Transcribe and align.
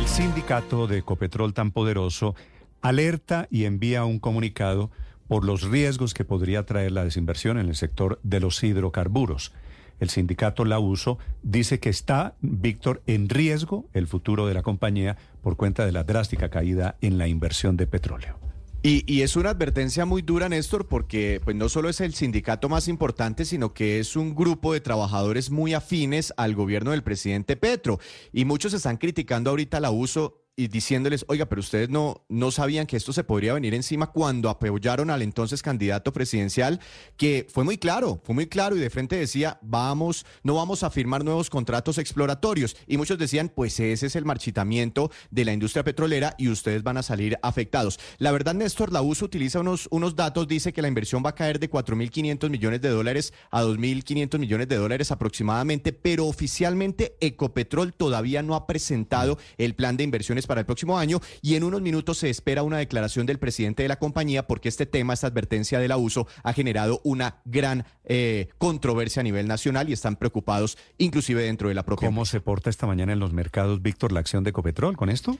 El 0.00 0.08
sindicato 0.08 0.86
de 0.86 0.96
Ecopetrol 0.96 1.52
tan 1.52 1.72
poderoso 1.72 2.34
alerta 2.80 3.46
y 3.50 3.66
envía 3.66 4.06
un 4.06 4.18
comunicado 4.18 4.90
por 5.28 5.44
los 5.44 5.64
riesgos 5.64 6.14
que 6.14 6.24
podría 6.24 6.64
traer 6.64 6.92
la 6.92 7.04
desinversión 7.04 7.58
en 7.58 7.68
el 7.68 7.76
sector 7.76 8.18
de 8.22 8.40
los 8.40 8.64
hidrocarburos. 8.64 9.52
El 10.00 10.08
sindicato 10.08 10.64
La 10.64 10.78
Uso 10.78 11.18
dice 11.42 11.80
que 11.80 11.90
está, 11.90 12.34
Víctor, 12.40 13.02
en 13.06 13.28
riesgo 13.28 13.84
el 13.92 14.06
futuro 14.06 14.46
de 14.46 14.54
la 14.54 14.62
compañía 14.62 15.18
por 15.42 15.58
cuenta 15.58 15.84
de 15.84 15.92
la 15.92 16.02
drástica 16.02 16.48
caída 16.48 16.96
en 17.02 17.18
la 17.18 17.28
inversión 17.28 17.76
de 17.76 17.86
petróleo. 17.86 18.49
Y, 18.82 19.04
y, 19.06 19.20
es 19.20 19.36
una 19.36 19.50
advertencia 19.50 20.06
muy 20.06 20.22
dura, 20.22 20.48
Néstor, 20.48 20.88
porque 20.88 21.38
pues 21.44 21.54
no 21.54 21.68
solo 21.68 21.90
es 21.90 22.00
el 22.00 22.14
sindicato 22.14 22.70
más 22.70 22.88
importante, 22.88 23.44
sino 23.44 23.74
que 23.74 23.98
es 23.98 24.16
un 24.16 24.34
grupo 24.34 24.72
de 24.72 24.80
trabajadores 24.80 25.50
muy 25.50 25.74
afines 25.74 26.32
al 26.38 26.54
gobierno 26.54 26.92
del 26.92 27.02
presidente 27.02 27.56
Petro. 27.56 28.00
Y 28.32 28.46
muchos 28.46 28.72
están 28.72 28.96
criticando 28.96 29.50
ahorita 29.50 29.80
la 29.80 29.90
uso 29.90 30.39
y 30.60 30.68
diciéndoles, 30.68 31.24
oiga, 31.28 31.46
pero 31.46 31.60
ustedes 31.60 31.88
no, 31.88 32.22
no 32.28 32.50
sabían 32.50 32.86
que 32.86 32.98
esto 32.98 33.14
se 33.14 33.24
podría 33.24 33.54
venir 33.54 33.72
encima 33.72 34.08
cuando 34.08 34.50
apoyaron 34.50 35.08
al 35.08 35.22
entonces 35.22 35.62
candidato 35.62 36.12
presidencial, 36.12 36.80
que 37.16 37.46
fue 37.48 37.64
muy 37.64 37.78
claro, 37.78 38.20
fue 38.24 38.34
muy 38.34 38.46
claro 38.46 38.76
y 38.76 38.78
de 38.78 38.90
frente 38.90 39.16
decía, 39.16 39.58
vamos, 39.62 40.26
no 40.42 40.56
vamos 40.56 40.82
a 40.82 40.90
firmar 40.90 41.24
nuevos 41.24 41.48
contratos 41.48 41.96
exploratorios. 41.96 42.76
Y 42.86 42.98
muchos 42.98 43.16
decían, 43.16 43.48
pues 43.48 43.80
ese 43.80 44.04
es 44.04 44.16
el 44.16 44.26
marchitamiento 44.26 45.10
de 45.30 45.46
la 45.46 45.54
industria 45.54 45.82
petrolera 45.82 46.34
y 46.36 46.48
ustedes 46.48 46.82
van 46.82 46.98
a 46.98 47.02
salir 47.02 47.38
afectados. 47.42 47.98
La 48.18 48.30
verdad, 48.30 48.52
Néstor, 48.52 48.92
la 48.92 49.00
USA 49.00 49.24
utiliza 49.24 49.60
unos, 49.60 49.88
unos 49.90 50.14
datos, 50.14 50.46
dice 50.46 50.74
que 50.74 50.82
la 50.82 50.88
inversión 50.88 51.22
va 51.24 51.30
a 51.30 51.34
caer 51.34 51.58
de 51.58 51.70
4.500 51.70 52.50
millones 52.50 52.82
de 52.82 52.90
dólares 52.90 53.32
a 53.50 53.62
2.500 53.62 54.38
millones 54.38 54.68
de 54.68 54.76
dólares 54.76 55.10
aproximadamente, 55.10 55.94
pero 55.94 56.26
oficialmente 56.26 57.16
Ecopetrol 57.20 57.94
todavía 57.94 58.42
no 58.42 58.54
ha 58.54 58.66
presentado 58.66 59.38
el 59.56 59.74
plan 59.74 59.96
de 59.96 60.04
inversiones 60.04 60.46
para 60.50 60.62
el 60.62 60.66
próximo 60.66 60.98
año 60.98 61.20
y 61.42 61.54
en 61.54 61.62
unos 61.62 61.80
minutos 61.80 62.18
se 62.18 62.28
espera 62.28 62.64
una 62.64 62.78
declaración 62.78 63.24
del 63.24 63.38
presidente 63.38 63.84
de 63.84 63.88
la 63.88 64.00
compañía 64.00 64.48
porque 64.48 64.68
este 64.68 64.84
tema, 64.84 65.14
esta 65.14 65.28
advertencia 65.28 65.78
del 65.78 65.92
abuso 65.92 66.26
ha 66.42 66.52
generado 66.52 67.00
una 67.04 67.36
gran 67.44 67.84
eh, 68.02 68.48
controversia 68.58 69.20
a 69.20 69.22
nivel 69.22 69.46
nacional 69.46 69.88
y 69.88 69.92
están 69.92 70.16
preocupados 70.16 70.76
inclusive 70.98 71.44
dentro 71.44 71.68
de 71.68 71.76
la 71.76 71.84
propia. 71.84 72.08
¿Cómo 72.08 72.24
se 72.24 72.40
porta 72.40 72.68
esta 72.68 72.88
mañana 72.88 73.12
en 73.12 73.20
los 73.20 73.32
mercados, 73.32 73.80
Víctor, 73.80 74.10
la 74.10 74.18
acción 74.18 74.42
de 74.42 74.50
Ecopetrol 74.50 74.96
con 74.96 75.08
esto? 75.08 75.38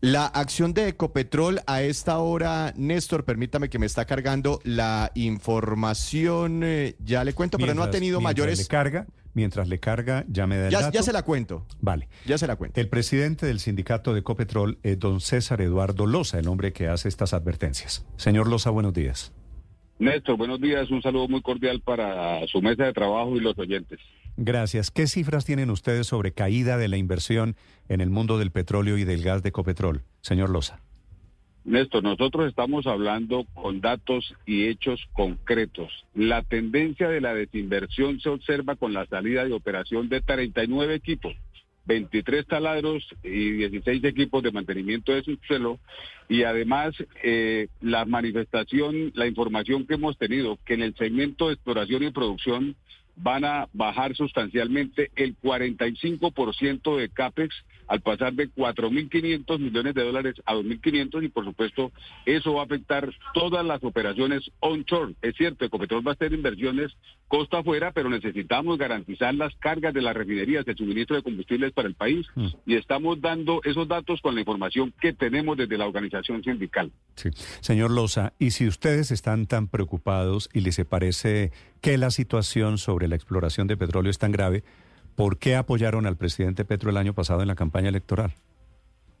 La 0.00 0.24
acción 0.24 0.72
de 0.72 0.88
Ecopetrol 0.88 1.60
a 1.66 1.82
esta 1.82 2.16
hora, 2.20 2.72
Néstor, 2.74 3.26
permítame 3.26 3.68
que 3.68 3.78
me 3.78 3.84
está 3.84 4.06
cargando 4.06 4.60
la 4.64 5.12
información, 5.14 6.62
eh, 6.64 6.96
ya 7.04 7.22
le 7.22 7.34
cuento, 7.34 7.58
mientras, 7.58 7.74
pero 7.74 7.84
no 7.84 7.86
ha 7.86 7.90
tenido 7.90 8.22
mayores... 8.22 8.58
Le 8.60 8.66
carga, 8.66 9.06
mientras 9.38 9.68
le 9.68 9.78
carga, 9.78 10.24
ya 10.26 10.48
me 10.48 10.56
da 10.58 10.66
el 10.66 10.72
ya, 10.72 10.80
dato. 10.80 10.92
ya 10.92 11.04
se 11.04 11.12
la 11.12 11.22
cuento. 11.22 11.64
Vale. 11.80 12.08
Ya 12.26 12.38
se 12.38 12.48
la 12.48 12.56
cuento. 12.56 12.80
El 12.80 12.88
presidente 12.88 13.46
del 13.46 13.60
sindicato 13.60 14.12
de 14.12 14.18
Ecopetrol 14.20 14.78
es 14.82 14.98
don 14.98 15.20
César 15.20 15.60
Eduardo 15.60 16.06
Loza, 16.06 16.40
el 16.40 16.48
hombre 16.48 16.72
que 16.72 16.88
hace 16.88 17.08
estas 17.08 17.32
advertencias. 17.34 18.04
Señor 18.16 18.48
Loza, 18.48 18.70
buenos 18.70 18.94
días. 18.94 19.32
Néstor, 20.00 20.36
buenos 20.36 20.60
días. 20.60 20.90
Un 20.90 21.02
saludo 21.02 21.28
muy 21.28 21.40
cordial 21.40 21.80
para 21.80 22.44
su 22.48 22.60
mesa 22.60 22.84
de 22.84 22.92
trabajo 22.92 23.36
y 23.36 23.40
los 23.40 23.56
oyentes. 23.56 24.00
Gracias. 24.36 24.90
¿Qué 24.90 25.06
cifras 25.06 25.44
tienen 25.44 25.70
ustedes 25.70 26.08
sobre 26.08 26.32
caída 26.32 26.76
de 26.76 26.88
la 26.88 26.96
inversión 26.96 27.54
en 27.88 28.00
el 28.00 28.10
mundo 28.10 28.38
del 28.38 28.50
petróleo 28.50 28.98
y 28.98 29.04
del 29.04 29.22
gas 29.22 29.44
de 29.44 29.50
Ecopetrol, 29.50 30.02
señor 30.20 30.50
Loza? 30.50 30.80
Néstor, 31.68 32.02
nosotros 32.02 32.48
estamos 32.48 32.86
hablando 32.86 33.44
con 33.52 33.82
datos 33.82 34.34
y 34.46 34.68
hechos 34.68 35.06
concretos. 35.12 35.92
La 36.14 36.42
tendencia 36.42 37.10
de 37.10 37.20
la 37.20 37.34
desinversión 37.34 38.20
se 38.20 38.30
observa 38.30 38.74
con 38.76 38.94
la 38.94 39.04
salida 39.04 39.44
de 39.44 39.52
operación 39.52 40.08
de 40.08 40.22
39 40.22 40.94
equipos, 40.94 41.34
23 41.84 42.46
taladros 42.46 43.06
y 43.22 43.50
16 43.50 44.02
equipos 44.04 44.42
de 44.42 44.50
mantenimiento 44.50 45.12
de 45.12 45.22
subsuelo. 45.22 45.78
Y 46.26 46.44
además, 46.44 46.94
eh, 47.22 47.68
la 47.82 48.06
manifestación, 48.06 49.12
la 49.14 49.26
información 49.26 49.86
que 49.86 49.94
hemos 49.94 50.16
tenido, 50.16 50.58
que 50.64 50.72
en 50.72 50.80
el 50.80 50.94
segmento 50.94 51.48
de 51.48 51.54
exploración 51.54 52.02
y 52.02 52.10
producción 52.10 52.76
van 53.14 53.44
a 53.44 53.68
bajar 53.74 54.16
sustancialmente 54.16 55.10
el 55.16 55.36
45% 55.36 56.96
de 56.96 57.10
CAPEX 57.10 57.54
al 57.88 58.00
pasar 58.00 58.34
de 58.34 58.50
4.500 58.50 59.58
millones 59.58 59.94
de 59.94 60.04
dólares 60.04 60.34
a 60.46 60.54
2.500 60.54 61.24
y 61.24 61.28
por 61.28 61.44
supuesto 61.44 61.92
eso 62.26 62.54
va 62.54 62.62
a 62.62 62.64
afectar 62.64 63.10
todas 63.34 63.64
las 63.64 63.82
operaciones 63.82 64.50
onshore. 64.60 65.14
Es 65.22 65.34
cierto, 65.36 65.64
Ecopetrol 65.64 66.06
va 66.06 66.12
a 66.12 66.14
hacer 66.14 66.32
inversiones 66.32 66.92
costa 67.28 67.58
afuera, 67.58 67.92
pero 67.92 68.08
necesitamos 68.08 68.78
garantizar 68.78 69.34
las 69.34 69.54
cargas 69.56 69.92
de 69.92 70.02
las 70.02 70.14
refinerías, 70.14 70.66
el 70.66 70.76
suministro 70.76 71.16
de 71.16 71.22
combustibles 71.22 71.72
para 71.72 71.88
el 71.88 71.94
país 71.94 72.26
mm. 72.34 72.46
y 72.66 72.76
estamos 72.76 73.20
dando 73.20 73.60
esos 73.64 73.86
datos 73.88 74.20
con 74.20 74.34
la 74.34 74.40
información 74.40 74.92
que 75.00 75.12
tenemos 75.12 75.56
desde 75.56 75.76
la 75.76 75.86
organización 75.86 76.42
sindical. 76.42 76.90
Sí. 77.16 77.30
Señor 77.60 77.90
Loza, 77.90 78.32
y 78.38 78.52
si 78.52 78.66
ustedes 78.66 79.10
están 79.10 79.46
tan 79.46 79.68
preocupados 79.68 80.48
y 80.52 80.60
les 80.60 80.78
parece 80.84 81.52
que 81.80 81.98
la 81.98 82.10
situación 82.10 82.78
sobre 82.78 83.08
la 83.08 83.16
exploración 83.16 83.66
de 83.66 83.76
petróleo 83.76 84.10
es 84.10 84.18
tan 84.18 84.32
grave, 84.32 84.62
¿por 85.18 85.36
qué 85.36 85.56
apoyaron 85.56 86.06
al 86.06 86.16
presidente 86.16 86.64
Petro 86.64 86.90
el 86.90 86.96
año 86.96 87.12
pasado 87.12 87.42
en 87.42 87.48
la 87.48 87.56
campaña 87.56 87.88
electoral? 87.88 88.34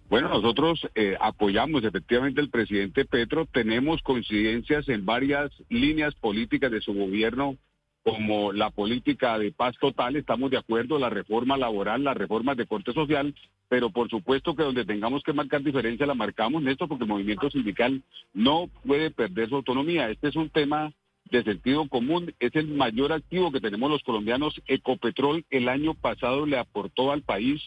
Bueno, 0.08 0.28
nosotros 0.28 0.86
eh, 0.94 1.16
apoyamos 1.20 1.82
efectivamente 1.82 2.40
al 2.40 2.50
presidente 2.50 3.04
Petro, 3.04 3.46
tenemos 3.46 4.00
coincidencias 4.02 4.88
en 4.88 5.04
varias 5.04 5.50
líneas 5.68 6.14
políticas 6.14 6.70
de 6.70 6.80
su 6.80 6.94
gobierno, 6.94 7.56
como 8.04 8.52
la 8.52 8.70
política 8.70 9.40
de 9.40 9.50
paz 9.50 9.74
total, 9.80 10.14
estamos 10.14 10.52
de 10.52 10.58
acuerdo, 10.58 11.00
la 11.00 11.10
reforma 11.10 11.56
laboral, 11.56 12.04
las 12.04 12.16
reformas 12.16 12.56
de 12.56 12.66
corte 12.66 12.92
social, 12.92 13.34
pero 13.68 13.90
por 13.90 14.08
supuesto 14.08 14.54
que 14.54 14.62
donde 14.62 14.84
tengamos 14.84 15.24
que 15.24 15.32
marcar 15.32 15.64
diferencia 15.64 16.06
la 16.06 16.14
marcamos, 16.14 16.64
esto 16.64 16.86
porque 16.86 17.04
el 17.04 17.10
movimiento 17.10 17.50
sindical 17.50 18.04
no 18.32 18.70
puede 18.86 19.10
perder 19.10 19.48
su 19.48 19.56
autonomía. 19.56 20.08
Este 20.10 20.28
es 20.28 20.36
un 20.36 20.48
tema 20.48 20.92
de 21.30 21.44
sentido 21.44 21.88
común. 21.88 22.34
Es 22.40 22.56
el 22.56 22.66
mayor 22.68 23.12
activo 23.12 23.52
que 23.52 23.60
tenemos 23.60 23.90
los 23.90 24.02
colombianos. 24.02 24.60
Ecopetrol 24.66 25.44
el 25.50 25.68
año 25.68 25.92
pasado 25.94 26.46
le 26.46 26.58
aportó 26.58 27.12
al 27.12 27.22
país 27.22 27.62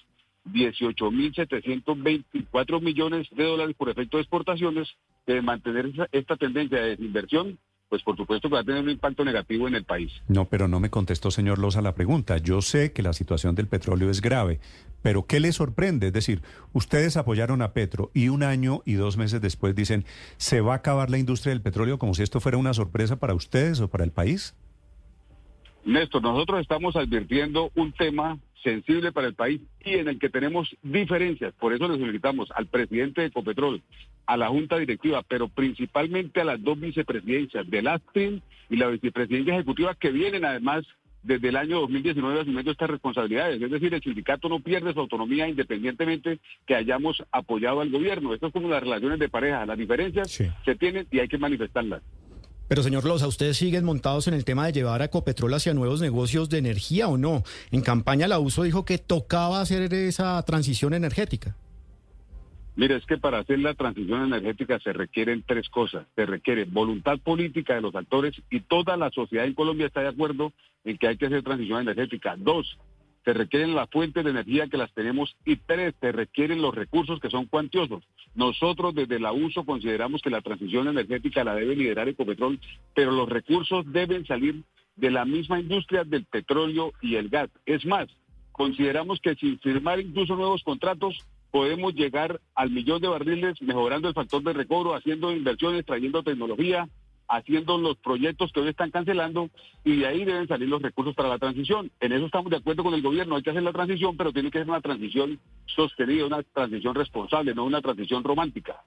18.724 0.46 2.82
millones 2.82 3.28
de 3.32 3.44
dólares 3.44 3.76
por 3.78 3.90
efecto 3.90 4.18
de 4.18 4.24
exportaciones. 4.24 4.90
De 5.28 5.40
mantener 5.42 5.92
esta 6.12 6.36
tendencia 6.36 6.82
de 6.82 6.94
inversión, 7.04 7.60
pues 7.92 8.04
por 8.04 8.16
supuesto 8.16 8.48
que 8.48 8.56
va 8.56 8.62
a 8.62 8.64
tener 8.64 8.82
un 8.82 8.90
impacto 8.90 9.26
negativo 9.26 9.68
en 9.68 9.76
el 9.76 9.84
país. 9.84 10.14
No, 10.30 10.46
pero 10.46 10.70
no 10.70 10.80
me 10.80 10.90
contestó, 10.90 11.30
señor 11.30 11.60
Loza, 11.60 11.82
la 11.82 11.94
pregunta. 11.94 12.38
Yo 12.38 12.62
sé 12.62 12.94
que 12.94 13.04
la 13.04 13.12
situación 13.12 13.54
del 13.54 13.68
petróleo 13.68 14.10
es 14.10 14.22
grave, 14.22 14.62
pero 15.02 15.26
¿qué 15.26 15.42
le 15.42 15.52
sorprende? 15.52 16.08
Es 16.08 16.14
decir, 16.14 16.42
ustedes 16.72 17.18
apoyaron 17.18 17.62
a 17.62 17.74
Petro 17.74 18.10
y 18.14 18.30
un 18.30 18.44
año 18.44 18.82
y 18.86 18.94
dos 18.94 19.18
meses 19.18 19.42
después 19.42 19.76
dicen, 19.76 20.06
¿se 20.38 20.62
va 20.62 20.72
a 20.72 20.78
acabar 20.78 21.10
la 21.10 21.18
industria 21.18 21.52
del 21.52 21.62
petróleo 21.62 22.00
como 22.00 22.14
si 22.14 22.24
esto 22.24 22.40
fuera 22.40 22.58
una 22.58 22.74
sorpresa 22.74 23.18
para 23.18 23.34
ustedes 23.34 23.82
o 23.82 23.90
para 23.90 24.06
el 24.06 24.12
país? 24.12 24.56
Néstor, 25.86 26.22
nosotros 26.22 26.62
estamos 26.62 26.96
advirtiendo 26.96 27.72
un 27.76 27.92
tema 27.92 28.38
sensible 28.64 29.12
para 29.12 29.28
el 29.28 29.34
país 29.34 29.62
y 29.84 29.96
en 29.96 30.08
el 30.08 30.20
que 30.20 30.30
tenemos 30.30 30.76
diferencias. 30.84 31.54
Por 31.56 31.74
eso 31.74 31.88
le 31.88 31.98
solicitamos 31.98 32.50
al 32.56 32.68
presidente 32.68 33.22
de 33.22 33.28
Ecopetrol, 33.28 33.82
a 34.28 34.38
la 34.38 34.50
Junta 34.50 34.78
Directiva, 34.78 35.24
pero 35.28 35.48
principalmente 35.48 36.42
a 36.42 36.46
las 36.46 36.62
dos 36.64 36.80
vicepresidencias 36.80 37.70
del 37.70 37.88
ASTRIN 37.88 38.42
y 38.70 38.76
la 38.76 38.88
vicepresidencia 38.88 39.56
ejecutiva 39.56 39.96
que 39.96 40.12
vienen 40.12 40.46
además 40.46 40.86
desde 41.24 41.50
el 41.50 41.56
año 41.56 41.82
2019 41.82 42.42
asumiendo 42.42 42.72
estas 42.72 42.90
responsabilidades. 42.90 43.62
Es 43.62 43.72
decir, 43.72 43.94
el 43.94 44.02
sindicato 44.02 44.50
no 44.50 44.60
pierde 44.60 44.94
su 44.94 45.00
autonomía 45.00 45.48
independientemente 45.48 46.40
que 46.66 46.76
hayamos 46.76 47.24
apoyado 47.32 47.82
al 47.82 47.92
gobierno. 47.92 48.34
Esto 48.34 48.48
es 48.48 48.54
como 48.54 48.70
las 48.70 48.82
relaciones 48.82 49.20
de 49.20 49.30
pareja. 49.30 49.66
Las 49.66 49.78
diferencias 49.78 50.32
sí. 50.32 50.46
se 50.66 50.76
tienen 50.76 51.08
y 51.12 51.20
hay 51.20 51.28
que 51.28 51.38
manifestarlas. 51.38 52.02
Pero 52.72 52.84
señor 52.84 53.04
Loza, 53.04 53.28
¿ustedes 53.28 53.58
siguen 53.58 53.84
montados 53.84 54.30
en 54.30 54.34
el 54.34 54.46
tema 54.46 54.66
de 54.66 54.72
llevar 54.72 55.02
a 55.02 55.06
Ecopetrol 55.06 55.54
hacia 55.54 55.74
nuevos 55.74 56.00
negocios 56.00 56.48
de 56.48 56.60
energía 56.60 57.10
o 57.10 57.18
no? 57.18 57.44
En 57.70 57.82
campaña 57.82 58.30
la 58.30 58.40
USO 58.40 58.64
dijo 58.64 58.86
que 58.86 58.98
tocaba 58.98 59.60
hacer 59.60 59.94
esa 59.94 60.42
transición 60.44 60.94
energética. 60.94 61.58
Mire, 62.78 62.96
es 62.96 63.06
que 63.06 63.18
para 63.18 63.40
hacer 63.40 63.60
la 63.60 63.74
transición 63.74 64.24
energética 64.24 64.80
se 64.80 64.94
requieren 64.94 65.44
tres 65.46 65.68
cosas. 65.68 66.08
Se 66.16 66.26
requiere 66.26 66.64
voluntad 66.64 67.20
política 67.20 67.76
de 67.76 67.82
los 67.82 67.94
actores 67.94 68.42
y 68.50 68.62
toda 68.62 68.96
la 68.96 69.10
sociedad 69.10 69.46
en 69.46 69.54
Colombia 69.54 69.88
está 69.88 70.00
de 70.00 70.08
acuerdo 70.08 70.54
en 70.86 70.98
que 70.98 71.10
hay 71.10 71.18
que 71.18 71.26
hacer 71.26 71.44
transición 71.44 71.82
energética. 71.82 72.38
Dos, 72.38 72.78
se 73.24 73.34
requieren 73.34 73.76
las 73.76 73.90
fuentes 73.90 74.24
de 74.24 74.32
energía 74.32 74.68
que 74.68 74.78
las 74.78 74.94
tenemos 74.94 75.36
y 75.46 75.58
tres, 75.58 75.94
se 76.00 76.12
requieren 76.12 76.62
los 76.62 76.74
recursos 76.74 77.20
que 77.20 77.30
son 77.30 77.46
cuantiosos. 77.46 78.04
Nosotros 78.34 78.96
desde 78.96 79.20
la 79.20 79.32
uso 79.32 79.64
consideramos 79.64 80.22
que 80.22 80.30
la 80.30 80.42
transición 80.42 80.88
energética 80.88 81.44
la 81.44 81.56
debe 81.56 81.76
liderar 81.76 82.10
Ecopetrol, 82.10 82.60
pero 82.96 83.12
los 83.12 83.30
recursos 83.30 83.86
deben 83.92 84.26
salir 84.26 84.64
de 84.96 85.12
la 85.12 85.26
misma 85.26 85.60
industria 85.60 86.04
del 86.04 86.26
petróleo 86.26 86.94
y 87.02 87.16
el 87.16 87.30
gas. 87.30 87.50
Es 87.66 87.86
más, 87.86 88.08
consideramos 88.52 89.20
que 89.20 89.36
sin 89.36 89.60
firmar 89.60 90.00
incluso 90.00 90.36
nuevos 90.36 90.64
contratos 90.64 91.18
podemos 91.52 91.94
llegar 91.94 92.40
al 92.56 92.72
millón 92.72 93.02
de 93.02 93.10
barriles 93.10 93.62
mejorando 93.62 94.08
el 94.08 94.14
factor 94.14 94.42
de 94.44 94.54
recobro, 94.54 94.96
haciendo 94.96 95.32
inversiones, 95.32 95.86
trayendo 95.86 96.24
tecnología, 96.24 96.88
haciendo 97.32 97.78
los 97.78 97.98
proyectos 97.98 98.52
que 98.52 98.60
hoy 98.60 98.70
están 98.70 98.92
cancelando 98.92 99.50
y 99.86 99.98
de 99.98 100.08
ahí 100.08 100.26
deben 100.26 100.48
salir 100.48 100.68
los 100.68 100.82
recursos 100.82 101.16
para 101.16 101.30
la 101.30 101.40
transición. 101.40 101.90
En 102.02 102.12
eso 102.12 102.26
estamos 102.26 102.52
de 102.52 102.58
acuerdo 102.58 102.84
con 102.84 102.94
el 102.94 103.02
gobierno, 103.02 103.36
hay 103.36 103.42
que 103.42 103.52
hacer 103.52 103.64
la 103.64 103.72
transición, 103.72 104.18
pero 104.18 104.34
tiene 104.34 104.52
que 104.52 104.60
ser 104.60 104.70
una 104.70 104.82
transición 104.82 105.40
sostenida, 105.66 106.26
una 106.26 106.44
transición 106.44 106.94
responsable, 106.94 107.56
no 107.56 107.64
una 107.64 107.82
transición 107.82 108.24
romántica. 108.24 108.84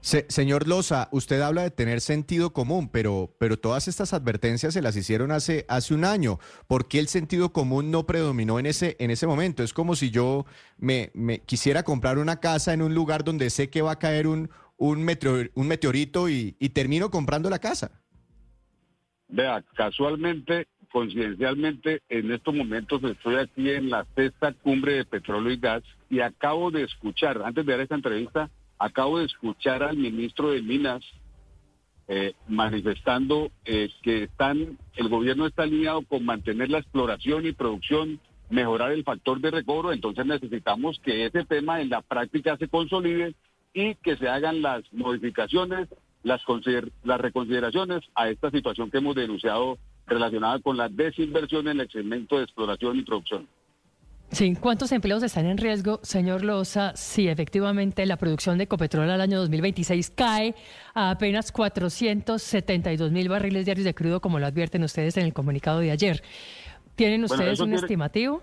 señor 0.00 0.66
Loza, 0.66 1.10
usted 1.12 1.42
habla 1.42 1.64
de 1.64 1.70
tener 1.70 2.00
sentido 2.00 2.54
común, 2.54 2.88
pero, 2.88 3.34
pero 3.38 3.58
todas 3.58 3.88
estas 3.88 4.14
advertencias 4.14 4.72
se 4.72 4.80
las 4.80 4.96
hicieron 4.96 5.30
hace, 5.30 5.66
hace 5.68 5.92
un 5.92 6.06
año. 6.06 6.38
¿Por 6.66 6.88
qué 6.88 6.98
el 6.98 7.08
sentido 7.08 7.52
común 7.52 7.90
no 7.90 8.06
predominó 8.06 8.58
en 8.58 8.64
ese, 8.64 8.96
en 9.00 9.10
ese 9.10 9.26
momento? 9.26 9.62
Es 9.62 9.74
como 9.74 9.96
si 9.96 10.10
yo 10.10 10.46
me, 10.78 11.10
me 11.12 11.40
quisiera 11.40 11.82
comprar 11.82 12.16
una 12.16 12.40
casa 12.40 12.72
en 12.72 12.80
un 12.80 12.94
lugar 12.94 13.22
donde 13.22 13.50
sé 13.50 13.68
que 13.68 13.82
va 13.82 13.92
a 13.92 13.98
caer 13.98 14.26
un, 14.26 14.48
un, 14.78 15.06
un 15.54 15.68
meteorito 15.68 16.28
y, 16.28 16.52
termino 16.72 17.10
comprando 17.10 17.50
la 17.50 17.58
casa. 17.58 17.90
Vea, 19.28 19.62
casualmente, 19.74 20.68
coincidencialmente, 20.90 22.00
en 22.08 22.32
estos 22.32 22.54
momentos 22.54 23.02
estoy 23.04 23.36
aquí 23.36 23.70
en 23.70 23.90
la 23.90 24.06
sexta 24.16 24.54
cumbre 24.54 24.94
de 24.94 25.04
petróleo 25.04 25.52
y 25.52 25.58
gas 25.58 25.82
y 26.08 26.20
acabo 26.20 26.70
de 26.70 26.84
escuchar, 26.84 27.42
antes 27.44 27.66
de 27.66 27.72
dar 27.72 27.80
esta 27.80 27.96
entrevista, 27.96 28.50
acabo 28.78 29.18
de 29.18 29.26
escuchar 29.26 29.82
al 29.82 29.98
ministro 29.98 30.50
de 30.50 30.62
Minas 30.62 31.04
eh, 32.06 32.32
manifestando 32.46 33.50
eh, 33.66 33.90
que 34.02 34.22
están, 34.22 34.78
el 34.96 35.08
gobierno 35.10 35.46
está 35.46 35.64
alineado 35.64 36.00
con 36.02 36.24
mantener 36.24 36.70
la 36.70 36.78
exploración 36.78 37.44
y 37.44 37.52
producción, 37.52 38.18
mejorar 38.48 38.92
el 38.92 39.04
factor 39.04 39.40
de 39.42 39.50
recobro, 39.50 39.92
entonces 39.92 40.24
necesitamos 40.24 40.98
que 41.04 41.26
ese 41.26 41.44
tema 41.44 41.82
en 41.82 41.90
la 41.90 42.00
práctica 42.00 42.56
se 42.56 42.68
consolide 42.68 43.34
y 43.72 43.94
que 43.96 44.16
se 44.16 44.28
hagan 44.28 44.62
las 44.62 44.82
modificaciones, 44.92 45.88
las, 46.22 46.42
las 47.04 47.20
reconsideraciones 47.20 48.02
a 48.14 48.28
esta 48.28 48.50
situación 48.50 48.90
que 48.90 48.98
hemos 48.98 49.14
denunciado 49.14 49.78
relacionada 50.06 50.58
con 50.60 50.76
la 50.76 50.88
desinversión 50.88 51.68
en 51.68 51.80
el 51.80 51.90
segmento 51.90 52.38
de 52.38 52.44
exploración 52.44 52.98
y 52.98 53.02
producción. 53.02 53.46
Sí, 54.30 54.54
¿cuántos 54.60 54.92
empleos 54.92 55.22
están 55.22 55.46
en 55.46 55.56
riesgo, 55.56 56.00
señor 56.02 56.44
Loza, 56.44 56.94
si 56.96 57.28
efectivamente 57.28 58.04
la 58.04 58.18
producción 58.18 58.58
de 58.58 58.64
Ecopetrol 58.64 59.08
al 59.08 59.22
año 59.22 59.38
2026 59.38 60.10
cae 60.10 60.54
a 60.92 61.12
apenas 61.12 61.50
472 61.50 63.10
mil 63.10 63.30
barriles 63.30 63.64
diarios 63.64 63.86
de 63.86 63.94
crudo, 63.94 64.20
como 64.20 64.38
lo 64.38 64.46
advierten 64.46 64.84
ustedes 64.84 65.16
en 65.16 65.24
el 65.24 65.32
comunicado 65.32 65.80
de 65.80 65.92
ayer? 65.92 66.22
¿Tienen 66.94 67.24
ustedes 67.24 67.60
un 67.60 67.72
estimativo? 67.72 68.42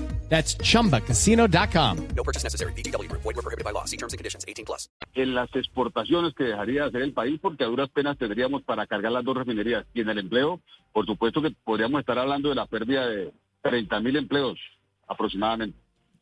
That's 0.31 0.57
chumbacasino.com. 0.57 1.97
No 2.15 2.23
purchase 2.23 2.45
necessary. 2.45 2.71
Void 2.73 3.35
were 3.35 3.43
prohibited 3.43 3.65
by 3.65 3.71
law. 3.73 3.83
See 3.83 3.97
terms 3.97 4.13
and 4.13 4.17
conditions 4.17 4.45
18 4.47 4.63
plus. 4.63 4.89
En 5.13 5.35
las 5.35 5.53
exportaciones 5.53 6.33
que 6.33 6.45
dejaría 6.45 6.83
de 6.83 6.87
hacer 6.87 7.01
el 7.01 7.11
país, 7.11 7.37
porque 7.41 7.65
a 7.65 7.67
duras 7.67 7.89
penas 7.89 8.17
tendríamos 8.17 8.63
para 8.63 8.87
cargar 8.87 9.11
las 9.11 9.25
dos 9.25 9.35
refinerías. 9.35 9.85
Y 9.93 9.99
en 9.99 10.09
el 10.09 10.19
empleo, 10.19 10.61
por 10.93 11.05
supuesto 11.05 11.41
que 11.41 11.51
podríamos 11.65 11.99
estar 11.99 12.17
hablando 12.17 12.47
de 12.47 12.55
la 12.55 12.65
pérdida 12.65 13.05
de 13.07 13.33
30 13.61 13.99
mil 13.99 14.15
empleos 14.15 14.57
aproximadamente. 15.05 15.77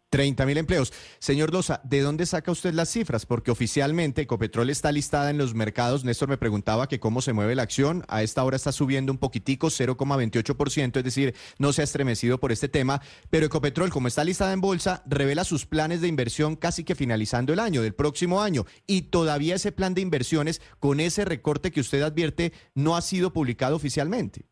30 0.09 0.45
mil 0.45 0.57
empleos. 0.57 0.91
Señor 1.19 1.53
Loza, 1.53 1.81
¿de 1.83 2.01
dónde 2.01 2.25
saca 2.25 2.51
usted 2.51 2.73
las 2.73 2.89
cifras? 2.89 3.25
Porque 3.25 3.51
oficialmente 3.51 4.21
Ecopetrol 4.21 4.69
está 4.69 4.91
listada 4.91 5.29
en 5.29 5.37
los 5.37 5.53
mercados. 5.53 6.03
Néstor 6.03 6.29
me 6.29 6.37
preguntaba 6.37 6.87
que 6.87 6.99
cómo 6.99 7.21
se 7.21 7.33
mueve 7.33 7.55
la 7.55 7.63
acción. 7.63 8.03
A 8.07 8.23
esta 8.23 8.43
hora 8.43 8.55
está 8.55 8.71
subiendo 8.71 9.11
un 9.11 9.19
poquitico, 9.19 9.67
0,28%, 9.67 10.97
es 10.97 11.03
decir, 11.03 11.35
no 11.59 11.73
se 11.73 11.81
ha 11.81 11.83
estremecido 11.83 12.39
por 12.39 12.51
este 12.51 12.69
tema. 12.69 13.01
Pero 13.29 13.45
Ecopetrol, 13.45 13.91
como 13.91 14.07
está 14.07 14.23
listada 14.23 14.53
en 14.53 14.61
bolsa, 14.61 15.03
revela 15.05 15.43
sus 15.43 15.65
planes 15.65 16.01
de 16.01 16.07
inversión 16.07 16.55
casi 16.55 16.83
que 16.83 16.95
finalizando 16.95 17.53
el 17.53 17.59
año, 17.59 17.81
del 17.81 17.93
próximo 17.93 18.41
año. 18.41 18.65
Y 18.87 19.03
todavía 19.03 19.55
ese 19.55 19.71
plan 19.71 19.93
de 19.93 20.01
inversiones, 20.01 20.61
con 20.79 20.99
ese 20.99 21.23
recorte 21.25 21.71
que 21.71 21.81
usted 21.81 22.01
advierte, 22.01 22.51
no 22.73 22.95
ha 22.95 23.01
sido 23.01 23.31
publicado 23.31 23.75
oficialmente. 23.75 24.48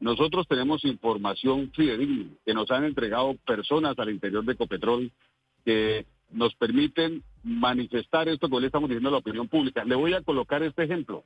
Nosotros 0.00 0.46
tenemos 0.46 0.84
información 0.84 1.70
fidedigna 1.72 2.26
que 2.44 2.54
nos 2.54 2.70
han 2.70 2.84
entregado 2.84 3.34
personas 3.46 3.98
al 3.98 4.10
interior 4.10 4.44
de 4.44 4.52
Ecopetrol 4.52 5.10
que 5.64 6.06
nos 6.30 6.54
permiten 6.54 7.22
manifestar 7.42 8.28
esto 8.28 8.48
que 8.48 8.60
le 8.60 8.66
estamos 8.66 8.88
diciendo 8.88 9.08
a 9.08 9.12
la 9.12 9.18
opinión 9.18 9.48
pública. 9.48 9.84
Le 9.84 9.94
voy 9.94 10.12
a 10.12 10.22
colocar 10.22 10.62
este 10.62 10.84
ejemplo. 10.84 11.24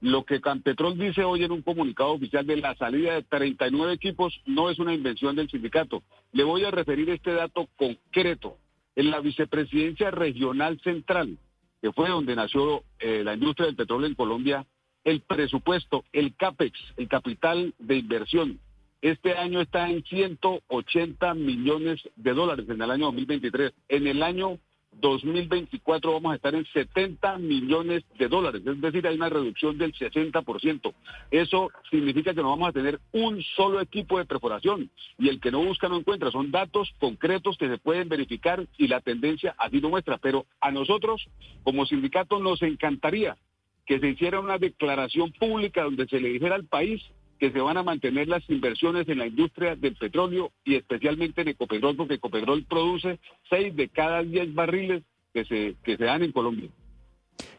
Lo 0.00 0.24
que 0.24 0.40
Campetrol 0.40 0.96
dice 0.96 1.24
hoy 1.24 1.42
en 1.42 1.52
un 1.52 1.62
comunicado 1.62 2.12
oficial 2.12 2.46
de 2.46 2.56
la 2.56 2.74
salida 2.76 3.14
de 3.14 3.24
39 3.24 3.92
equipos 3.92 4.40
no 4.46 4.70
es 4.70 4.78
una 4.78 4.94
invención 4.94 5.34
del 5.34 5.50
sindicato. 5.50 6.02
Le 6.32 6.44
voy 6.44 6.64
a 6.64 6.70
referir 6.70 7.10
este 7.10 7.32
dato 7.32 7.68
concreto. 7.76 8.56
En 8.94 9.10
la 9.10 9.20
vicepresidencia 9.20 10.10
regional 10.10 10.80
central, 10.80 11.38
que 11.80 11.92
fue 11.92 12.08
donde 12.08 12.34
nació 12.34 12.82
eh, 12.98 13.22
la 13.24 13.34
industria 13.34 13.66
del 13.66 13.76
petróleo 13.76 14.08
en 14.08 14.14
Colombia, 14.14 14.66
el 15.08 15.22
presupuesto, 15.22 16.04
el 16.12 16.36
CAPEX, 16.36 16.78
el 16.98 17.08
capital 17.08 17.74
de 17.78 17.96
inversión. 17.96 18.60
Este 19.00 19.34
año 19.34 19.62
está 19.62 19.88
en 19.88 20.04
180 20.04 21.32
millones 21.32 22.06
de 22.16 22.34
dólares 22.34 22.66
en 22.68 22.82
el 22.82 22.90
año 22.90 23.06
2023. 23.06 23.72
En 23.88 24.06
el 24.06 24.22
año 24.22 24.58
2024 25.00 26.12
vamos 26.12 26.32
a 26.32 26.34
estar 26.34 26.54
en 26.54 26.66
70 26.66 27.38
millones 27.38 28.04
de 28.18 28.28
dólares, 28.28 28.62
es 28.66 28.80
decir, 28.80 29.06
hay 29.06 29.16
una 29.16 29.30
reducción 29.30 29.78
del 29.78 29.94
60%. 29.94 30.92
Eso 31.30 31.70
significa 31.90 32.34
que 32.34 32.42
no 32.42 32.50
vamos 32.50 32.68
a 32.68 32.72
tener 32.72 33.00
un 33.12 33.42
solo 33.56 33.80
equipo 33.80 34.18
de 34.18 34.26
perforación 34.26 34.90
y 35.18 35.30
el 35.30 35.40
que 35.40 35.50
no 35.50 35.64
busca 35.64 35.88
no 35.88 35.96
encuentra. 35.96 36.30
Son 36.30 36.50
datos 36.50 36.92
concretos 36.98 37.56
que 37.56 37.68
se 37.68 37.78
pueden 37.78 38.10
verificar 38.10 38.66
y 38.76 38.88
la 38.88 39.00
tendencia 39.00 39.54
así 39.56 39.80
lo 39.80 39.88
muestra. 39.88 40.18
Pero 40.18 40.44
a 40.60 40.70
nosotros, 40.70 41.26
como 41.62 41.86
sindicato, 41.86 42.40
nos 42.40 42.60
encantaría 42.60 43.38
que 43.88 43.98
se 43.98 44.08
hiciera 44.10 44.38
una 44.38 44.58
declaración 44.58 45.32
pública 45.32 45.82
donde 45.82 46.06
se 46.06 46.20
le 46.20 46.28
dijera 46.28 46.54
al 46.54 46.66
país 46.66 47.02
que 47.38 47.50
se 47.50 47.60
van 47.60 47.78
a 47.78 47.82
mantener 47.82 48.28
las 48.28 48.48
inversiones 48.50 49.08
en 49.08 49.18
la 49.18 49.26
industria 49.26 49.76
del 49.76 49.96
petróleo 49.96 50.52
y 50.62 50.74
especialmente 50.74 51.40
en 51.40 51.48
Ecopetrol, 51.48 51.96
porque 51.96 52.14
Ecopetrol 52.14 52.64
produce 52.64 53.18
seis 53.48 53.74
de 53.74 53.88
cada 53.88 54.22
diez 54.22 54.52
barriles 54.52 55.04
que 55.32 55.46
se, 55.46 55.76
que 55.82 55.96
se 55.96 56.04
dan 56.04 56.22
en 56.22 56.32
Colombia. 56.32 56.68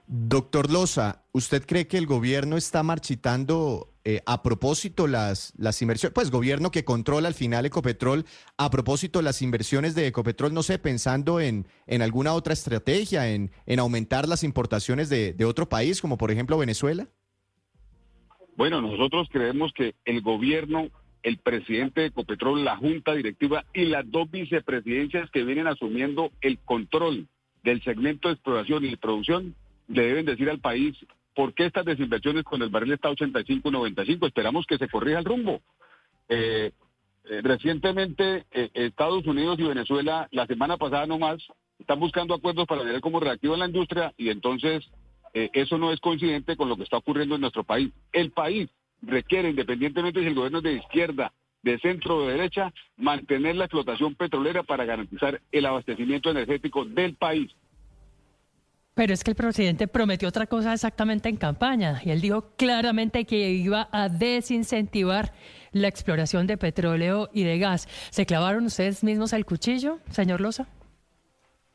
Doctor 0.05 0.71
Loza, 0.71 1.23
¿usted 1.31 1.65
cree 1.65 1.87
que 1.87 1.97
el 1.97 2.05
gobierno 2.05 2.57
está 2.57 2.83
marchitando 2.83 3.87
eh, 4.09 4.21
a 4.25 4.41
propósito 4.41 5.07
las, 5.07 5.53
las 5.57 5.81
inversiones? 5.81 6.13
Pues 6.13 6.31
gobierno 6.31 6.71
que 6.71 6.83
controla 6.83 7.27
al 7.27 7.33
final 7.33 7.65
Ecopetrol, 7.65 8.25
a 8.57 8.69
propósito 8.69 9.21
las 9.21 9.41
inversiones 9.41 9.93
de 9.95 10.07
Ecopetrol, 10.07 10.53
no 10.53 10.63
sé, 10.63 10.79
pensando 10.79 11.39
en, 11.39 11.67
en 11.87 12.01
alguna 12.01 12.33
otra 12.33 12.53
estrategia, 12.53 13.29
en, 13.29 13.51
en 13.65 13.79
aumentar 13.79 14.27
las 14.27 14.43
importaciones 14.43 15.09
de, 15.09 15.33
de 15.33 15.45
otro 15.45 15.69
país, 15.69 16.01
como 16.01 16.17
por 16.17 16.31
ejemplo 16.31 16.57
Venezuela. 16.57 17.07
Bueno, 18.55 18.81
nosotros 18.81 19.27
creemos 19.31 19.71
que 19.73 19.95
el 20.05 20.21
gobierno, 20.21 20.89
el 21.23 21.37
presidente 21.37 22.01
de 22.01 22.07
Ecopetrol, 22.07 22.65
la 22.65 22.75
junta 22.77 23.13
directiva 23.13 23.63
y 23.73 23.85
las 23.85 24.09
dos 24.09 24.29
vicepresidencias 24.31 25.29
que 25.31 25.43
vienen 25.43 25.67
asumiendo 25.67 26.31
el 26.41 26.57
control 26.59 27.27
del 27.63 27.81
segmento 27.83 28.27
de 28.27 28.33
exploración 28.33 28.83
y 28.85 28.89
de 28.89 28.97
producción 28.97 29.55
le 29.87 30.03
deben 30.03 30.25
decir 30.25 30.49
al 30.49 30.59
país 30.59 30.95
por 31.39 31.53
qué 31.53 31.67
estas 31.67 31.85
desinversiones 31.85 32.43
con 32.43 32.61
el 32.61 32.67
barril 32.67 32.91
está 32.91 33.09
85-95. 33.11 34.27
Esperamos 34.27 34.65
que 34.65 34.77
se 34.77 34.89
corrija 34.89 35.19
el 35.19 35.23
rumbo. 35.23 35.61
Eh, 36.27 36.73
eh, 37.23 37.41
recientemente 37.41 38.43
eh, 38.51 38.69
Estados 38.73 39.25
Unidos 39.25 39.57
y 39.57 39.63
Venezuela, 39.63 40.27
la 40.31 40.45
semana 40.47 40.75
pasada 40.75 41.07
nomás, 41.07 41.37
están 41.79 41.97
buscando 41.97 42.33
acuerdos 42.33 42.67
para 42.67 42.83
ver 42.83 42.99
cómo 42.99 43.21
reactiva 43.21 43.55
la 43.55 43.67
industria 43.67 44.13
y 44.17 44.31
entonces 44.31 44.85
eso 45.31 45.77
no 45.77 45.93
es 45.93 46.01
coincidente 46.01 46.57
con 46.57 46.67
lo 46.67 46.75
que 46.75 46.83
está 46.83 46.97
ocurriendo 46.97 47.35
en 47.35 47.41
nuestro 47.41 47.63
país. 47.63 47.93
El 48.11 48.31
país 48.31 48.67
requiere, 49.01 49.51
independientemente 49.51 50.19
si 50.19 50.27
el 50.27 50.35
gobierno 50.35 50.57
es 50.57 50.63
de 50.65 50.73
izquierda, 50.73 51.31
de 51.63 51.79
centro 51.79 52.17
o 52.17 52.25
de 52.25 52.33
derecha, 52.33 52.73
mantener 52.97 53.55
la 53.55 53.63
explotación 53.63 54.13
petrolera 54.15 54.63
para 54.63 54.83
garantizar 54.83 55.39
el 55.53 55.65
abastecimiento 55.65 56.31
energético 56.31 56.83
del 56.83 57.15
país. 57.15 57.49
Pero 58.99 59.13
es 59.13 59.23
que 59.23 59.31
el 59.31 59.37
presidente 59.37 59.87
prometió 59.87 60.27
otra 60.27 60.45
cosa 60.45 60.73
exactamente 60.73 61.29
en 61.29 61.37
campaña 61.37 62.01
y 62.03 62.09
él 62.09 62.19
dijo 62.19 62.53
claramente 62.57 63.23
que 63.23 63.51
iba 63.51 63.87
a 63.93 64.09
desincentivar 64.09 65.31
la 65.71 65.87
exploración 65.87 66.47
de 66.47 66.57
petróleo 66.57 67.29
y 67.33 67.43
de 67.43 67.59
gas. 67.59 67.87
¿Se 68.09 68.25
clavaron 68.25 68.65
ustedes 68.65 69.01
mismos 69.05 69.31
el 69.31 69.45
cuchillo, 69.45 69.99
señor 70.09 70.41
Loza? 70.41 70.67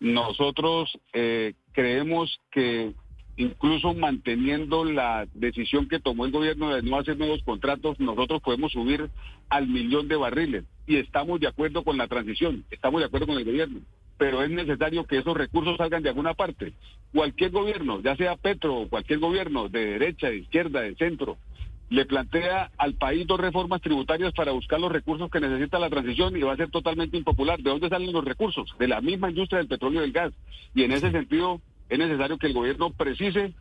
Nosotros 0.01 0.99
eh, 1.15 1.55
creemos 1.73 2.43
que 2.53 2.93
incluso 3.39 3.95
manteniendo 3.95 4.85
la 4.85 5.27
decisión 5.33 5.89
que 5.89 6.01
tomó 6.01 6.27
el 6.27 6.31
gobierno 6.31 6.75
de 6.75 6.83
no 6.83 6.99
hacer 6.99 7.17
nuevos 7.17 7.43
contratos, 7.43 7.99
nosotros 8.01 8.43
podemos 8.43 8.73
subir 8.73 9.09
al 9.49 9.67
millón 9.67 10.09
de 10.09 10.17
barriles 10.17 10.65
y 10.87 10.97
estamos 10.97 11.41
de 11.41 11.47
acuerdo 11.47 11.85
con 11.85 11.97
la 11.97 12.07
transición, 12.07 12.67
estamos 12.71 13.01
de 13.01 13.07
acuerdo 13.07 13.29
con 13.29 13.39
el 13.39 13.47
gobierno 13.47 13.81
pero 14.17 14.43
es 14.43 14.51
necesario 14.51 15.05
que 15.05 15.19
esos 15.19 15.37
recursos 15.37 15.77
salgan 15.77 16.03
de 16.03 16.11
alguna 16.11 16.35
parte. 16.35 16.73
Cualquier 17.13 17.51
gobierno, 17.51 18.01
ya 18.01 18.17
sea 18.17 18.37
Petro 18.37 18.77
o 18.77 18.89
cualquier 18.89 19.19
gobierno 19.19 19.69
de 19.69 19.85
derecha, 19.85 20.29
de 20.29 20.39
izquierda, 20.39 20.81
de 20.81 20.95
centro, 20.97 21.39
le 21.91 22.07
plantea 22.07 22.71
al 22.77 22.95
país 22.95 23.27
dos 23.27 23.39
reformas 23.39 23.81
tributarias 23.81 24.33
para 24.33 24.53
buscar 24.53 24.81
los 24.81 24.91
recursos 24.91 25.31
que 25.31 25.41
necesita 25.41 25.79
la 25.79 25.91
transición 25.91 26.37
y 26.37 26.41
va 26.41 26.53
a 26.53 26.57
ser 26.57 26.71
totalmente 26.71 27.17
impopular. 27.17 27.61
¿De 27.61 27.71
dónde 27.71 27.89
salen 27.89 28.13
los 28.13 28.25
recursos? 28.25 28.75
De 28.79 28.89
la 28.89 29.01
misma 29.01 29.31
industria 29.31 29.59
del 29.59 29.69
petróleo 29.69 30.01
y 30.01 30.03
del 30.03 30.13
gas. 30.13 30.33
Y 30.75 30.83
en 30.83 30.93
ese 30.93 31.11
sentido 31.11 31.61
es 31.89 31.99
necesario 31.99 32.39
que 32.39 32.47
el 32.47 32.55
gobierno 32.55 32.91
precise 32.91 33.53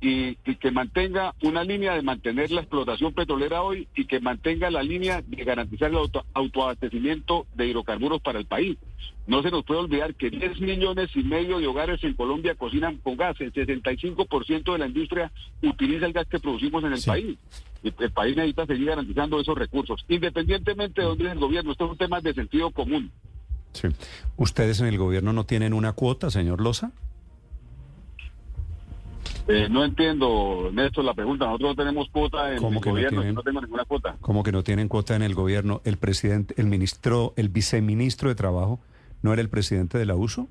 y, 0.00 0.36
que 0.36 0.70
mantenga 0.70 1.34
una 1.42 1.64
línea 1.64 1.94
de 1.94 2.02
mantener 2.02 2.50
la 2.50 2.60
explotación 2.60 3.12
petrolera 3.12 3.62
hoy 3.62 3.88
y 3.96 4.04
que 4.04 4.20
mantenga 4.20 4.70
la 4.70 4.82
línea 4.82 5.22
de 5.22 5.44
garantizar 5.44 5.90
el 5.90 5.98
autoabastecimiento 6.34 7.46
de 7.54 7.66
hidrocarburos 7.66 8.20
para 8.20 8.38
el 8.38 8.46
país. 8.46 8.76
No 9.26 9.42
se 9.42 9.50
nos 9.50 9.64
puede 9.64 9.80
olvidar 9.80 10.14
que 10.14 10.30
10 10.30 10.60
millones 10.60 11.10
y 11.14 11.22
medio 11.22 11.58
de 11.58 11.66
hogares 11.66 12.02
en 12.02 12.14
Colombia 12.14 12.54
cocinan 12.54 12.96
con 12.98 13.16
gas. 13.16 13.38
El 13.40 13.52
65% 13.52 14.72
de 14.72 14.78
la 14.78 14.86
industria 14.86 15.30
utiliza 15.62 16.06
el 16.06 16.12
gas 16.12 16.26
que 16.28 16.38
producimos 16.38 16.82
en 16.84 16.92
el 16.94 17.02
país. 17.02 17.38
Y 17.82 17.92
el 17.98 18.10
país 18.10 18.36
necesita 18.36 18.66
seguir 18.66 18.86
garantizando 18.86 19.40
esos 19.40 19.56
recursos, 19.56 20.04
independientemente 20.08 21.02
de 21.02 21.06
dónde 21.06 21.26
es 21.26 21.32
el 21.32 21.38
gobierno. 21.38 21.72
Esto 21.72 21.84
es 21.84 21.90
un 21.90 21.98
tema 21.98 22.20
de 22.20 22.34
sentido 22.34 22.70
común. 22.70 23.10
Sí. 23.72 23.88
¿Ustedes 24.36 24.80
en 24.80 24.86
el 24.86 24.96
gobierno 24.96 25.32
no 25.32 25.44
tienen 25.44 25.74
una 25.74 25.92
cuota, 25.92 26.30
señor 26.30 26.60
Loza? 26.60 26.92
Eh, 29.48 29.66
no 29.70 29.82
entiendo, 29.82 30.70
Néstor, 30.72 31.04
la 31.04 31.14
pregunta. 31.14 31.46
Nosotros 31.46 31.70
no 31.70 31.76
tenemos 31.76 32.08
cuota 32.10 32.54
en 32.54 32.62
el 32.62 32.80
que 32.80 32.90
gobierno, 32.90 33.24
no, 33.24 33.32
no 33.32 33.42
tengo 33.42 33.60
ninguna 33.62 33.84
cuota. 33.86 34.16
¿Cómo 34.20 34.42
que 34.42 34.52
no 34.52 34.62
tienen 34.62 34.88
cuota 34.88 35.16
en 35.16 35.22
el 35.22 35.34
gobierno? 35.34 35.80
¿El 35.84 35.96
presidente, 35.96 36.54
el 36.58 36.66
ministro, 36.66 37.32
el 37.36 37.48
viceministro 37.48 38.28
de 38.28 38.34
Trabajo 38.34 38.78
no 39.22 39.32
era 39.32 39.40
el 39.40 39.48
presidente 39.48 39.96
de 39.96 40.04
la 40.04 40.16
USO? 40.16 40.48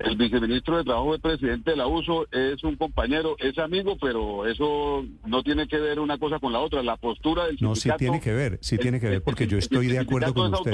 El 0.00 0.16
viceministro 0.16 0.78
de 0.78 0.84
Trabajo 0.84 1.12
del 1.12 1.20
presidente 1.20 1.72
de 1.72 1.76
la 1.76 1.86
USO 1.86 2.26
es 2.32 2.64
un 2.64 2.76
compañero, 2.76 3.36
es 3.38 3.58
amigo, 3.58 3.98
pero 4.00 4.46
eso 4.46 5.04
no 5.26 5.42
tiene 5.42 5.68
que 5.68 5.78
ver 5.78 6.00
una 6.00 6.16
cosa 6.18 6.38
con 6.38 6.52
la 6.52 6.60
otra. 6.60 6.82
La 6.82 6.96
postura 6.96 7.46
del 7.46 7.58
No, 7.60 7.74
sí 7.74 7.90
tiene 7.98 8.18
que 8.20 8.32
ver, 8.32 8.58
sí 8.62 8.78
tiene 8.78 8.98
que 8.98 9.08
ver, 9.08 9.22
porque 9.22 9.46
yo 9.46 9.58
estoy 9.58 9.88
de 9.88 9.98
acuerdo 9.98 10.32
con 10.32 10.54
usted. 10.54 10.72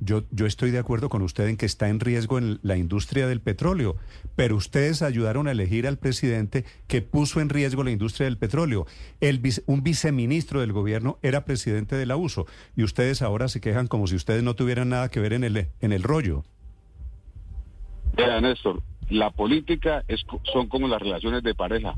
Yo, 0.00 0.22
yo 0.30 0.46
estoy 0.46 0.70
de 0.70 0.78
acuerdo 0.78 1.10
con 1.10 1.20
usted 1.20 1.48
en 1.48 1.58
que 1.58 1.66
está 1.66 1.88
en 1.88 2.00
riesgo 2.00 2.38
en 2.38 2.58
la 2.62 2.78
industria 2.78 3.26
del 3.26 3.40
petróleo, 3.40 3.96
pero 4.36 4.56
ustedes 4.56 5.02
ayudaron 5.02 5.48
a 5.48 5.52
elegir 5.52 5.86
al 5.86 5.98
presidente 5.98 6.64
que 6.86 7.02
puso 7.02 7.40
en 7.40 7.50
riesgo 7.50 7.84
la 7.84 7.90
industria 7.90 8.24
del 8.24 8.38
petróleo. 8.38 8.86
El, 9.20 9.42
un 9.66 9.82
viceministro 9.82 10.60
del 10.60 10.72
gobierno 10.72 11.18
era 11.22 11.44
presidente 11.44 11.94
de 11.96 12.06
la 12.06 12.16
USO 12.16 12.46
y 12.74 12.84
ustedes 12.84 13.20
ahora 13.20 13.48
se 13.48 13.60
quejan 13.60 13.86
como 13.86 14.06
si 14.06 14.16
ustedes 14.16 14.42
no 14.42 14.54
tuvieran 14.54 14.88
nada 14.88 15.10
que 15.10 15.20
ver 15.20 15.34
en 15.34 15.44
el, 15.44 15.68
en 15.80 15.92
el 15.92 16.02
rollo. 16.02 16.44
Mira, 18.16 18.40
Néstor, 18.40 18.82
la 19.10 19.30
política 19.30 20.04
es, 20.08 20.24
son 20.52 20.68
como 20.68 20.88
las 20.88 21.00
relaciones 21.00 21.42
de 21.42 21.54
pareja. 21.54 21.94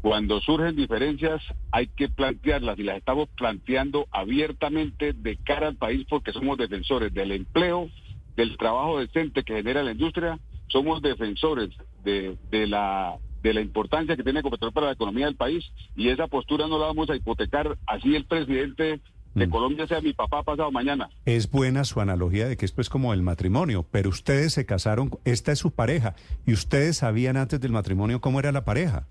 Cuando 0.00 0.40
surgen 0.40 0.74
diferencias 0.74 1.40
hay 1.70 1.86
que 1.88 2.08
plantearlas 2.08 2.78
y 2.78 2.82
las 2.82 2.96
estamos 2.96 3.28
planteando 3.36 4.06
abiertamente 4.10 5.12
de 5.12 5.36
cara 5.36 5.68
al 5.68 5.76
país 5.76 6.06
porque 6.08 6.32
somos 6.32 6.58
defensores 6.58 7.14
del 7.14 7.32
empleo, 7.32 7.88
del 8.36 8.56
trabajo 8.56 8.98
decente 8.98 9.44
que 9.44 9.54
genera 9.54 9.82
la 9.82 9.92
industria, 9.92 10.38
somos 10.68 11.02
defensores 11.02 11.70
de, 12.02 12.36
de 12.50 12.66
la 12.66 13.16
de 13.42 13.52
la 13.52 13.60
importancia 13.60 14.16
que 14.16 14.22
tiene 14.22 14.40
Ecopetrol 14.40 14.72
para 14.72 14.86
la 14.86 14.92
economía 14.92 15.26
del 15.26 15.34
país 15.34 15.64
y 15.96 16.08
esa 16.08 16.28
postura 16.28 16.68
no 16.68 16.78
la 16.78 16.86
vamos 16.86 17.10
a 17.10 17.16
hipotecar 17.16 17.76
así 17.86 18.14
el 18.14 18.24
presidente 18.24 19.00
de 19.34 19.46
mm. 19.46 19.50
Colombia 19.50 19.86
sea 19.86 20.00
mi 20.00 20.12
papá 20.12 20.42
pasado 20.42 20.70
mañana. 20.70 21.08
Es 21.24 21.50
buena 21.50 21.84
su 21.84 22.00
analogía 22.00 22.48
de 22.48 22.56
que 22.56 22.64
esto 22.64 22.80
es 22.80 22.88
como 22.88 23.12
el 23.12 23.22
matrimonio, 23.22 23.86
pero 23.90 24.10
ustedes 24.10 24.52
se 24.52 24.66
casaron, 24.66 25.10
esta 25.24 25.52
es 25.52 25.58
su 25.58 25.70
pareja, 25.70 26.14
y 26.46 26.52
ustedes 26.52 26.98
sabían 26.98 27.36
antes 27.36 27.60
del 27.60 27.72
matrimonio 27.72 28.20
cómo 28.20 28.40
era 28.40 28.52
la 28.52 28.64
pareja. 28.64 29.06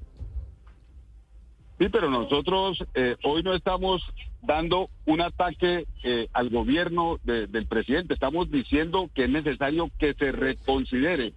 Sí, 1.79 1.89
pero 1.89 2.11
nosotros 2.11 2.83
eh, 2.93 3.15
hoy 3.23 3.41
no 3.41 3.55
estamos 3.55 4.03
dando 4.43 4.89
un 5.05 5.21
ataque 5.21 5.87
eh, 6.03 6.27
al 6.33 6.49
gobierno 6.49 7.19
del 7.23 7.67
presidente, 7.67 8.13
estamos 8.13 8.51
diciendo 8.51 9.09
que 9.15 9.23
es 9.23 9.29
necesario 9.29 9.89
que 9.97 10.13
se 10.13 10.31
reconsidere 10.31 11.33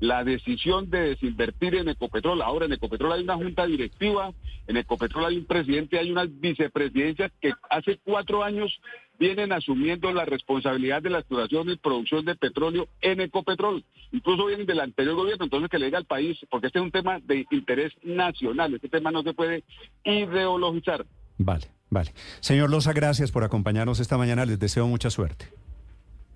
la 0.00 0.24
decisión 0.24 0.90
de 0.90 1.00
desinvertir 1.00 1.74
en 1.74 1.88
Ecopetrol. 1.88 2.42
Ahora 2.42 2.66
en 2.66 2.72
Ecopetrol 2.72 3.12
hay 3.12 3.22
una 3.22 3.36
junta 3.36 3.66
directiva, 3.66 4.32
en 4.66 4.76
Ecopetrol 4.76 5.24
hay 5.24 5.38
un 5.38 5.46
presidente, 5.46 5.98
hay 5.98 6.10
unas 6.10 6.28
vicepresidencias 6.40 7.32
que 7.40 7.52
hace 7.70 7.98
cuatro 8.04 8.42
años 8.42 8.80
vienen 9.18 9.52
asumiendo 9.52 10.12
la 10.12 10.26
responsabilidad 10.26 11.02
de 11.02 11.10
la 11.10 11.20
exploración 11.20 11.70
y 11.70 11.76
producción 11.76 12.24
de 12.24 12.34
petróleo 12.34 12.88
en 13.00 13.20
Ecopetrol. 13.20 13.84
Incluso 14.12 14.46
vienen 14.46 14.66
del 14.66 14.80
anterior 14.80 15.14
gobierno, 15.14 15.44
entonces 15.44 15.70
que 15.70 15.78
le 15.78 15.86
diga 15.86 15.98
al 15.98 16.04
país, 16.04 16.38
porque 16.50 16.66
este 16.66 16.78
es 16.78 16.84
un 16.84 16.90
tema 16.90 17.18
de 17.20 17.46
interés 17.50 17.92
nacional, 18.02 18.74
este 18.74 18.88
tema 18.88 19.10
no 19.10 19.22
se 19.22 19.32
puede 19.32 19.64
ideologizar. 20.04 21.06
Vale, 21.38 21.68
vale. 21.88 22.12
Señor 22.40 22.70
Loza, 22.70 22.92
gracias 22.92 23.32
por 23.32 23.44
acompañarnos 23.44 24.00
esta 24.00 24.18
mañana, 24.18 24.44
les 24.44 24.58
deseo 24.58 24.86
mucha 24.86 25.08
suerte. 25.10 25.46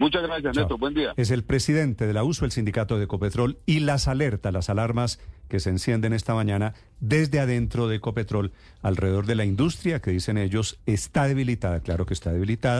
Muchas 0.00 0.22
gracias, 0.22 0.56
Néstor. 0.56 0.78
Buen 0.78 0.94
día. 0.94 1.12
Es 1.18 1.30
el 1.30 1.44
presidente 1.44 2.06
de 2.06 2.14
la 2.14 2.24
USO, 2.24 2.46
el 2.46 2.52
sindicato 2.52 2.96
de 2.96 3.04
Ecopetrol, 3.04 3.58
y 3.66 3.80
las 3.80 4.08
alertas, 4.08 4.50
las 4.50 4.70
alarmas 4.70 5.20
que 5.48 5.60
se 5.60 5.68
encienden 5.68 6.14
esta 6.14 6.32
mañana 6.34 6.72
desde 7.00 7.38
adentro 7.38 7.86
de 7.86 7.96
Ecopetrol 7.96 8.50
alrededor 8.80 9.26
de 9.26 9.34
la 9.34 9.44
industria 9.44 10.00
que 10.00 10.10
dicen 10.10 10.38
ellos 10.38 10.80
está 10.86 11.28
debilitada. 11.28 11.80
Claro 11.80 12.06
que 12.06 12.14
está 12.14 12.32
debilitada. 12.32 12.78